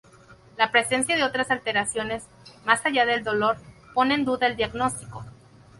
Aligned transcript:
La 0.57 0.71
presencia 0.71 1.15
de 1.15 1.21
otras 1.23 1.51
alteraciones, 1.51 2.23
más 2.65 2.83
allá 2.87 3.05
del 3.05 3.23
dolor, 3.23 3.57
pone 3.93 4.15
en 4.15 4.25
duda 4.25 4.47
el 4.47 4.55
diagnóstico. 4.57 5.23